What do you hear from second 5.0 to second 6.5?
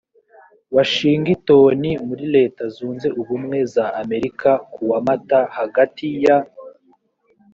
mata hagati ya